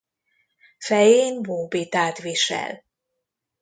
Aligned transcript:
Fején 0.77 1.41
bóbitát 1.41 2.17
visel. 2.17 2.85